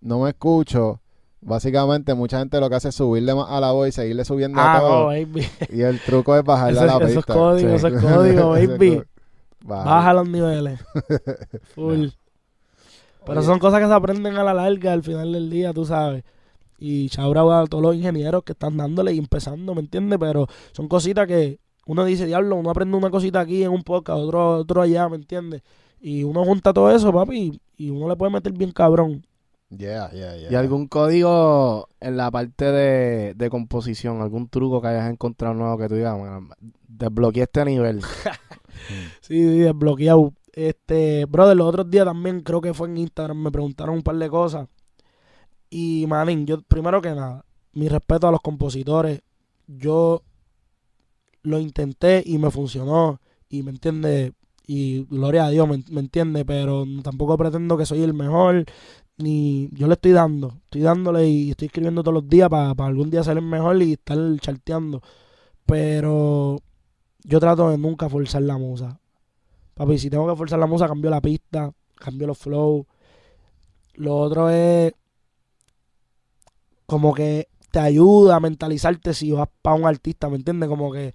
[0.00, 1.00] no me escucho.
[1.40, 4.60] Básicamente mucha gente lo que hace es subirle más a la voz y seguirle subiendo
[4.60, 4.98] a Ah, todo.
[5.00, 5.46] no, baby.
[5.72, 7.34] Y el truco es bajarle Eso, a la eso es pista.
[7.34, 7.74] código, Sí.
[7.76, 9.02] eso es código, Ese baby.
[9.64, 9.84] Baja.
[9.84, 10.80] Baja los niveles.
[11.74, 12.08] Full.
[13.26, 13.46] Pero Oye.
[13.46, 16.24] son cosas que se aprenden a la larga al final del día, tú sabes.
[16.78, 20.18] Y chabra a todos los ingenieros que están dándole y empezando, ¿me entiendes?
[20.18, 24.18] Pero son cositas que uno dice, diablo, uno aprende una cosita aquí en un podcast,
[24.20, 25.62] otro, otro allá, ¿me entiendes?
[26.00, 29.24] Y uno junta todo eso, papi, y uno le puede meter bien cabrón.
[29.70, 30.50] Yeah, yeah, yeah.
[30.50, 34.22] ¿Y algún código en la parte de, de composición?
[34.22, 36.48] ¿Algún truco que hayas encontrado nuevo que tú digas, "Bueno,
[36.88, 38.00] desbloqueé este nivel?
[39.20, 40.32] Sí, sí, desbloqueado.
[40.52, 44.16] Este, brother, los otros días también creo que fue en Instagram, me preguntaron un par
[44.16, 44.68] de cosas.
[45.70, 49.20] Y, manín, yo, primero que nada, mi respeto a los compositores.
[49.66, 50.22] Yo
[51.42, 53.20] lo intenté y me funcionó.
[53.50, 54.32] Y me entiende,
[54.66, 58.64] y gloria a Dios, me, me entiende, pero tampoco pretendo que soy el mejor.
[59.18, 63.10] Ni yo le estoy dando, estoy dándole y estoy escribiendo todos los días para algún
[63.10, 65.02] día ser el mejor y estar charteando.
[65.66, 66.60] Pero
[67.24, 69.00] yo trato de nunca forzar la musa.
[69.74, 72.86] Papi, si tengo que forzar la musa, cambio la pista, cambio los flows.
[73.94, 74.92] Lo otro es
[76.86, 80.68] como que te ayuda a mentalizarte si vas para un artista, ¿me entiendes?
[80.68, 81.12] Como que,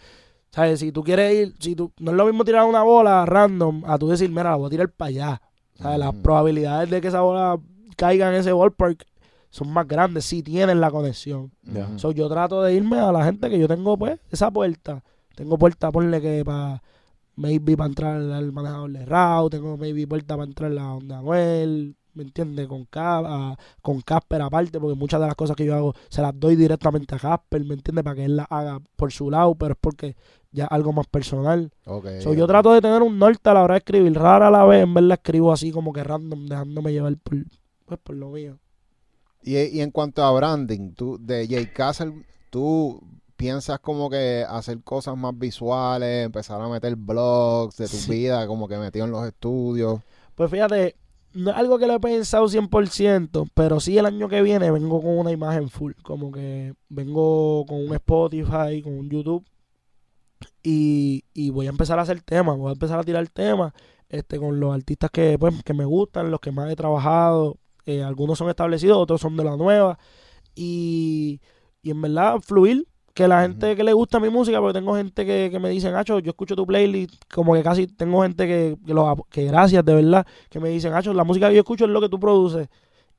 [0.52, 0.80] ¿sabes?
[0.80, 3.98] Si tú quieres ir, si tú, no es lo mismo tirar una bola random a
[3.98, 5.42] tú decir, mira, la voy a tirar para allá.
[5.76, 5.98] ¿Sabes?
[5.98, 7.60] Las probabilidades de que esa bola
[7.94, 9.06] caiga en ese ballpark
[9.50, 11.52] son más grandes si tienen la conexión.
[11.98, 15.04] So, yo trato de irme a la gente que yo tengo, pues, esa puerta.
[15.36, 16.82] Tengo puerta, ponle que para,
[17.36, 21.20] maybe para entrar al manejador de route, tengo maybe puerta para entrar a la onda
[21.20, 22.68] Anuel, ¿me entiendes?
[22.68, 26.40] Con, Cap, con Casper aparte, porque muchas de las cosas que yo hago se las
[26.40, 28.04] doy directamente a Casper, ¿me entiendes?
[28.04, 30.16] Para que él las haga por su lado, pero es porque
[30.52, 31.72] ya algo más personal.
[31.86, 34.52] Ok, So, yo trato de tener un norte a la hora de escribir, rara a
[34.52, 37.38] la vez, en verdad escribo así como que random, dejándome llevar por,
[37.86, 38.58] pues, por lo mío.
[39.42, 42.14] Y, y en cuanto a branding, tú, de Jay Castle,
[42.50, 43.02] tú
[43.36, 48.12] piensas como que hacer cosas más visuales, empezar a meter blogs de tu Sí.
[48.12, 50.00] vida, como que metido en los estudios.
[50.36, 50.96] Pues fíjate,
[51.34, 55.02] no es algo que lo he pensado 100%, pero sí el año que viene vengo
[55.02, 59.44] con una imagen full, como que vengo con un Spotify, con un YouTube
[60.62, 63.74] y, y voy a empezar a hacer temas, voy a empezar a tirar temas
[64.10, 68.04] este, con los artistas que, pues, que me gustan, los que más he trabajado, eh,
[68.04, 69.98] algunos son establecidos, otros son de la nueva
[70.56, 71.42] y,
[71.82, 72.88] y en verdad fluir.
[73.14, 75.92] Que la gente que le gusta mi música, porque tengo gente que, que me dice,
[75.92, 79.86] Nacho, yo escucho tu playlist, como que casi tengo gente que, que, los que gracias
[79.86, 82.20] de verdad, que me dicen, Nacho, la música que yo escucho es lo que tú
[82.20, 82.70] produces.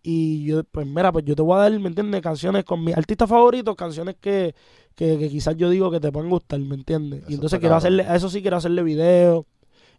[0.03, 2.21] Y yo, pues mira, pues yo te voy a dar, ¿me entiendes?
[2.23, 4.55] Canciones con mis artistas favoritos, canciones que,
[4.97, 7.21] que, que quizás yo digo que te pueden gustar, ¿me entiendes?
[7.23, 9.47] Eso y entonces quiero hacerle, a eso sí quiero hacerle videos.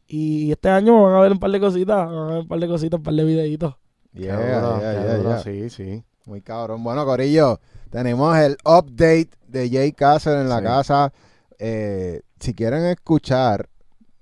[0.07, 2.59] Y este año van a ver un par de cositas, van a ver un par
[2.59, 3.75] de cositas, un par de videitos.
[4.15, 5.39] Yeah, Qué duro, yeah, qué yeah, duro, yeah.
[5.43, 6.03] Sí, sí.
[6.25, 6.83] Muy cabrón.
[6.83, 7.59] Bueno, Corillo,
[7.91, 10.63] tenemos el update de Jay Castle en la Sí.
[10.63, 11.13] casa.
[11.59, 13.69] Eh, si quieren escuchar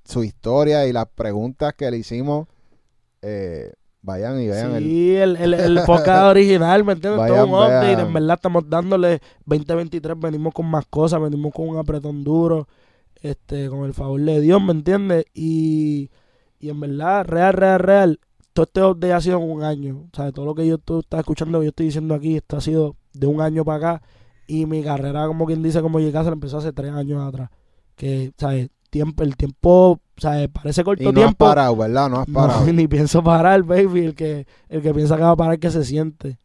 [0.04, 2.48] su historia y las preguntas que le hicimos,
[3.22, 4.84] eh, vayan y vean el...
[4.84, 7.20] Sí, el, el, el podcast original, ¿me entiendes?
[7.20, 7.96] Vayan, Todo un update.
[7.96, 8.08] vean.
[8.08, 12.68] En verdad estamos dándole 2023, venimos con más cosas, venimos con un apretón duro,
[13.22, 15.26] este, con el favor de Dios, ¿me entiendes?
[15.34, 16.12] Y,
[16.60, 18.20] y en verdad, real, real, real,
[18.54, 20.08] todo este update ha sido en un año.
[20.12, 22.58] O sea, todo lo que yo tú estás escuchando, que yo estoy diciendo aquí, esto
[22.58, 24.04] ha sido de un año para acá.
[24.48, 27.50] Y mi carrera, como quien dice, como llegase, empezó hace tres años atrás.
[27.96, 28.70] Que, ¿sabes?
[28.90, 30.50] Tiempo, el tiempo, ¿sabes?
[30.50, 31.46] Parece corto Y no has tiempo.
[31.46, 32.10] parado, ¿verdad?
[32.10, 32.66] No has No, parado.
[32.74, 34.06] ni pienso parar, baby.
[34.06, 36.38] El que, el que piensa que va a parar, que se siente.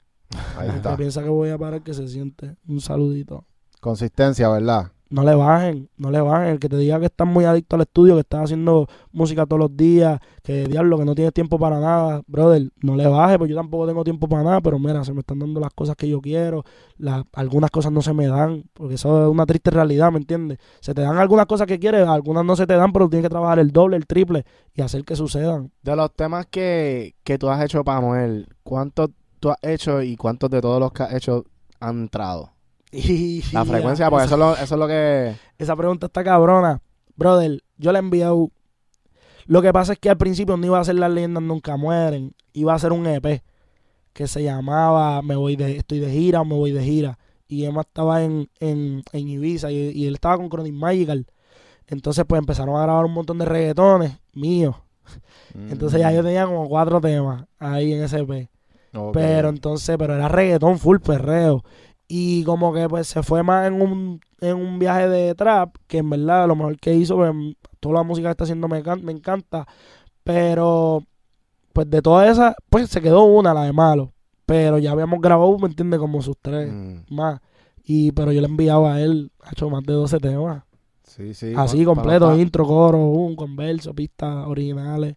[0.56, 0.96] Ahí El que está.
[0.96, 2.56] piensa que voy a parar, que se siente.
[2.66, 3.44] Un saludito.
[3.80, 4.92] Consistencia, ¿verdad?
[5.10, 6.48] No le bajen, no le bajen.
[6.48, 9.58] El que te diga que estás muy adicto al estudio, que estás haciendo música todos
[9.60, 13.48] los días, que diablo, que no tienes tiempo para nada, brother, no le bajes, pues
[13.48, 16.08] yo tampoco tengo tiempo para nada, pero mira, se me están dando las cosas que
[16.08, 16.62] yo quiero,
[16.98, 20.58] la- algunas cosas no se me dan, porque eso es una triste realidad, ¿me entiendes?
[20.80, 23.30] Se te dan algunas cosas que quieres, algunas no se te dan, pero tienes que
[23.30, 24.44] trabajar el doble, el triple
[24.74, 25.72] y hacer que sucedan.
[25.82, 30.16] De los temas que, que tú has hecho para Moel, ¿cuántos tú has hecho y
[30.16, 31.44] cuántos de todos los que has hecho
[31.80, 32.50] han entrado?
[33.52, 35.34] La frecuencia, porque eso es, lo, eso es lo que...
[35.58, 36.80] Esa pregunta está cabrona.
[37.16, 38.50] Brother, yo le he enviado.
[39.46, 42.34] Lo que pasa es que al principio no iba a ser Las leyendas nunca mueren.
[42.52, 43.42] Iba a ser un EP
[44.12, 47.18] que se llamaba Me voy de, Estoy de gira o Me voy de gira.
[47.46, 51.26] Y Emma estaba en, en, en Ibiza y, y él estaba con Chronic Magical.
[51.86, 54.76] Entonces, pues empezaron a grabar un montón de reggaetones míos.
[55.54, 58.48] Entonces, ya yo tenía como cuatro temas ahí en ese EP.
[59.12, 61.64] Pero entonces, pero era reggaetón full perreo.
[62.08, 65.98] Y como que pues se fue más en un, en un viaje de trap, que
[65.98, 67.30] en verdad lo mejor que hizo, pues,
[67.80, 69.66] toda la música que está haciendo me, can- me encanta.
[70.24, 71.02] Pero,
[71.72, 74.12] pues de todas esas, pues se quedó una, la de malo.
[74.46, 76.00] Pero ya habíamos grabado, ¿me entiendes?
[76.00, 77.14] Como sus tres Mm.
[77.14, 77.40] más.
[77.84, 80.62] Y, pero yo le enviaba a él, ha hecho más de 12 temas.
[81.02, 81.52] Sí, sí.
[81.56, 85.14] Así, pa- completo, intro, coro, un converso, pistas originales.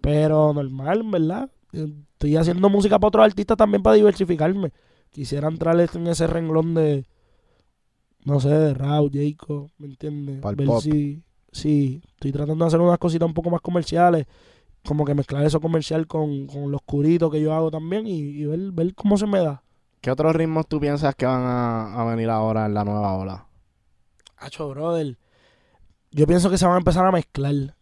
[0.00, 1.50] Pero normal, en verdad.
[1.72, 4.72] Estoy haciendo música para otros artistas también para diversificarme.
[5.12, 7.06] Quisiera entrar en ese renglón de,
[8.24, 10.40] no sé, de Raúl, Jacob, ¿me entiendes?
[10.40, 10.82] Pa'l Ver pop.
[10.82, 11.22] si,
[11.52, 14.26] sí, estoy tratando de hacer unas cositas un poco más comerciales.
[14.84, 18.46] Como que mezclar eso comercial con, con lo oscurito que yo hago también y, y
[18.46, 19.62] ver, ver cómo se me da.
[20.00, 23.46] ¿Qué otros ritmos tú piensas que van a, a venir ahora en la nueva ola?
[24.38, 25.16] Hacho, brother.
[26.10, 27.76] Yo pienso que se van a empezar a mezclar.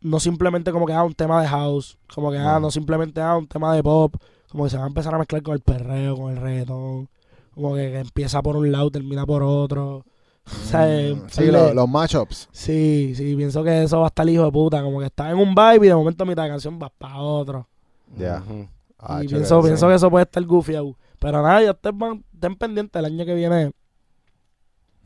[0.00, 2.60] no simplemente como que ah, un tema de house, como que ah, No.
[2.60, 4.16] no simplemente ah, un tema de pop,
[4.54, 7.08] como que se va a empezar a mezclar con el perreo, con el reggaetón,
[7.56, 10.04] como que, que empieza por un lado, termina por otro.
[10.46, 12.48] O sea, Mm, Sí, lo- los matchups.
[12.52, 15.38] sí, sí, pienso que eso va a estar hijo de puta, como que está en
[15.38, 17.66] un vibe y de momento a mitad de canción va para otro.
[18.16, 18.42] Ya.
[18.98, 20.74] Ah, y pienso, que pienso que eso puede estar goofy.
[21.18, 23.72] Pero nada, ya ustedes van, estén pendientes el año que viene.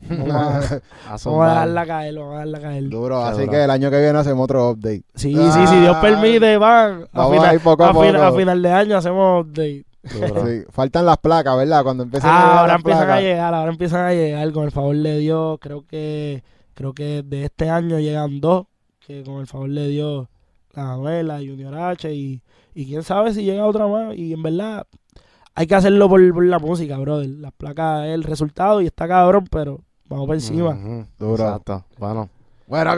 [0.01, 0.57] Vamos a,
[1.07, 2.89] A vamos a dejarla caer, vamos a dejarla caer.
[2.89, 3.51] Duro, Qué así duro.
[3.51, 5.03] que el año que viene hacemos otro update.
[5.15, 6.01] Sí, sí, si Dios Ah.
[6.01, 7.03] permite, van.
[7.11, 8.23] A, Vamos final, a ir poco a a, fin- poco.
[8.23, 9.85] a final de año hacemos update.
[10.05, 11.83] Sí, Faltan las placas, ¿verdad?
[11.83, 14.51] Cuando empiecen a Ah, llegar ahora empiezan a llegar, ahora empiezan a llegar.
[14.53, 18.65] Con el favor de Dios, creo que creo que de este año llegan dos.
[19.05, 20.27] Que con el favor de Dios,
[20.73, 22.41] la Anuel, la Junior H y,
[22.73, 24.15] y quién sabe si llega otra más.
[24.15, 24.85] Y en verdad,
[25.55, 27.27] hay que hacerlo por, por la música, brother.
[27.29, 30.77] Las placas es el resultado y está cabrón, pero vamos por encima.
[31.17, 31.43] Duro.
[31.45, 31.85] Exacto.
[31.97, 32.29] Bueno,
[32.67, 32.91] Bueno.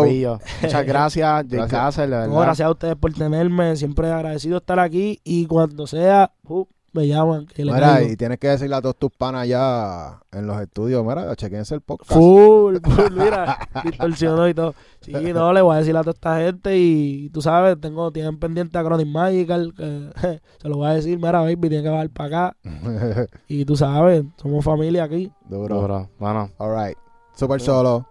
[0.00, 1.70] Corillo, muchas gracias, Jay Gracias.
[1.70, 2.28] Castle, de verdad.
[2.28, 3.76] No, gracias a ustedes por tenerme.
[3.76, 5.20] Siempre agradecido estar aquí.
[5.24, 7.46] Y cuando sea, uh, me llaman.
[7.46, 8.12] Que Mira, caigo.
[8.12, 11.80] y tienes que decirle a todos tus panas allá en los estudios, mira, chequense el
[11.80, 12.12] podcast.
[12.12, 14.74] Full, full, mira, distorsionó y todo.
[15.00, 18.38] Sí, no, le voy a decir a toda esta gente y tú sabes, tengo, tienen
[18.38, 20.10] pendiente a Chronic Magical, que
[20.62, 22.56] se lo voy a decir, mira, baby, tiene que bajar para acá.
[23.48, 25.30] Y tú sabes, somos familia aquí.
[25.48, 25.80] Duro.
[25.80, 26.10] Duro.
[26.18, 26.96] Bueno, Alright.
[27.34, 28.06] Super solo.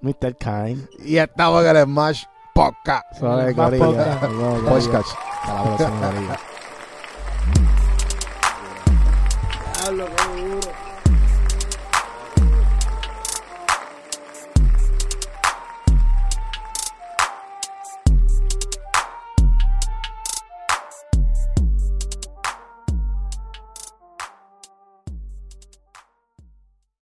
[0.00, 0.36] Mr.
[0.36, 0.88] Kind.
[1.04, 2.24] Y estamos en el Smash
[2.54, 3.20] Podcast.
[3.20, 3.86] Corillo.
[3.86, 4.24] podcast.
[4.68, 5.08] Podcast.
[5.42, 6.38] Hasta la próxima,